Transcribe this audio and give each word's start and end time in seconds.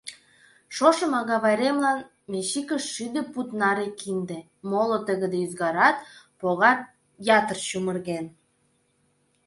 Шошым 0.75 1.11
агавайремлан 1.19 1.99
Мечикыш 2.31 2.83
шӱдӧ 2.93 3.21
пуд 3.31 3.47
наре 3.59 3.87
кинде, 3.99 4.39
моло 4.69 4.97
тыгыде 5.07 5.37
ӱзгарат, 5.45 5.97
погат 6.39 6.79
ятыр 7.37 7.57
чумырген. 7.67 8.25